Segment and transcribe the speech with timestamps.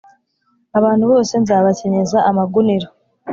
[0.77, 2.87] abantu bose nzabakenyeza amagunira,